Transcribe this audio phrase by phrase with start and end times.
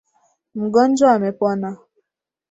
[0.61, 1.69] Mgonjwa amepona